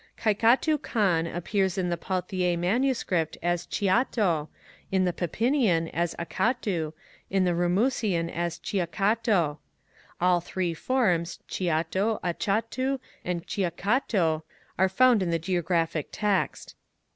Kaikhatu 0.17 0.79
Kaan 0.79 1.27
appears 1.27 1.77
in 1.77 1.89
the 1.91 1.95
Pauthier 1.95 2.57
MSS. 2.57 3.37
as 3.43 3.67
Chiato, 3.67 4.47
in 4.91 5.05
the 5.05 5.13
Plpinian 5.13 5.91
as 5.93 6.15
Acatu, 6.17 6.93
in 7.29 7.43
the 7.45 7.53
Ramusian 7.53 8.27
as 8.27 8.57
Chiacato. 8.57 9.59
All 10.19 10.41
tliree 10.41 10.71
forms^ 10.75 11.37
Chiato, 11.47 12.19
Achatu, 12.23 12.99
and 13.23 13.45
Quiacatu 13.45 14.41
are 14.79 14.89
found 14.89 15.21
in 15.21 15.29
the 15.29 15.37
Geographic 15.37 16.07
Text. 16.11 16.73